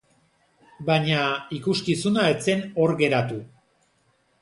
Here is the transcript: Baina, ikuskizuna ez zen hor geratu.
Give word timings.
Baina, 0.87 1.19
ikuskizuna 1.59 2.27
ez 2.33 2.35
zen 2.49 2.67
hor 2.83 2.99
geratu. 3.05 3.43